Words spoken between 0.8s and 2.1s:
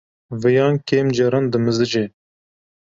kêm caran dimizice.